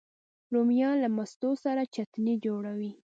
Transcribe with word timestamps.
رومیان 0.53 0.95
له 1.03 1.09
مستو 1.17 1.51
سره 1.63 1.81
چټني 1.93 2.33
جوړوي 2.45 2.91